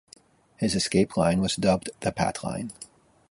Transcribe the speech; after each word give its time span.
His 0.57 0.73
escape 0.73 1.15
line 1.15 1.41
was 1.41 1.55
dubbed 1.55 1.91
the 1.99 2.11
Pat 2.11 2.43
Line. 2.43 2.71